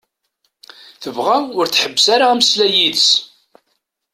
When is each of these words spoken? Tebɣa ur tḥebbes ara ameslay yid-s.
Tebɣa 1.01 1.37
ur 1.57 1.65
tḥebbes 1.67 2.05
ara 2.13 2.25
ameslay 2.33 2.73
yid-s. 2.77 3.09